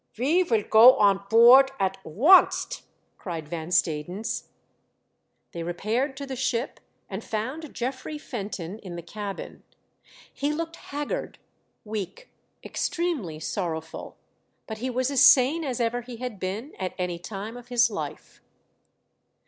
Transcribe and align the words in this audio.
"Ve 0.15 0.41
vill 0.41 0.63
go 0.63 0.95
on 0.97 1.19
boort 1.29 1.69
at 1.79 2.03
oonst," 2.03 2.81
cried 3.19 3.47
Van 3.47 3.67
Stadens. 3.69 4.45
They 5.51 5.61
repaired 5.61 6.17
to 6.17 6.25
the 6.25 6.35
ship 6.35 6.79
and 7.07 7.23
found 7.23 7.71
Geoffrey 7.71 8.17
Fenton 8.17 8.79
in 8.79 8.95
the 8.95 9.03
cabin. 9.03 9.61
He 10.33 10.53
looked 10.53 10.77
haggard, 10.77 11.37
weak, 11.85 12.31
extremely 12.63 13.39
sorrowful; 13.39 14.17
but 14.65 14.79
he 14.79 14.85
5l8 14.85 14.85
THE 14.85 14.85
DEATH 14.85 14.87
SHIP. 14.89 14.95
was 14.95 15.11
as 15.11 15.21
sane 15.23 15.63
as 15.63 15.79
ever 15.79 16.01
he 16.01 16.17
had 16.17 16.39
been 16.39 16.73
at 16.79 16.95
any 16.97 17.19
time 17.19 17.55
of 17.55 17.67
his 17.67 17.87
Hfe. 17.89 18.39